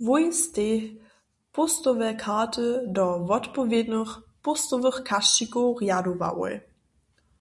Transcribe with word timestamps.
Wój 0.00 0.32
stej 0.40 0.74
póstowe 1.54 2.08
karty 2.24 2.66
do 2.96 3.04
wotpowědnych 3.30 4.10
póstowych 4.44 4.96
kašćikow 5.08 5.70
rjadowałoj. 5.80 6.52